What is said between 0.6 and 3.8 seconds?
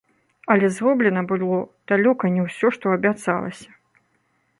зроблена было далёка не ўсё, што абяцалася.